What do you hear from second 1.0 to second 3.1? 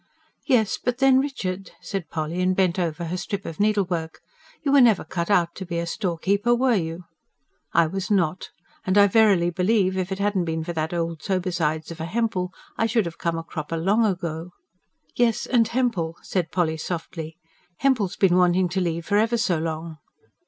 Richard," said Polly, and bent over